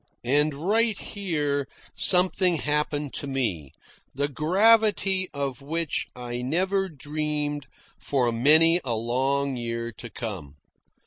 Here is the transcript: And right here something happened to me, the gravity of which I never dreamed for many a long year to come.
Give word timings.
And 0.25 0.55
right 0.55 0.97
here 0.97 1.67
something 1.95 2.55
happened 2.55 3.13
to 3.13 3.27
me, 3.27 3.71
the 4.15 4.27
gravity 4.27 5.29
of 5.31 5.61
which 5.61 6.07
I 6.15 6.41
never 6.41 6.89
dreamed 6.89 7.67
for 7.99 8.31
many 8.31 8.81
a 8.83 8.95
long 8.95 9.55
year 9.57 9.91
to 9.91 10.09
come. 10.09 10.55